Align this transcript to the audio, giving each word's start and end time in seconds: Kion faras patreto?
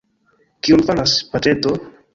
Kion 0.69 0.85
faras 0.89 1.15
patreto? 1.35 1.81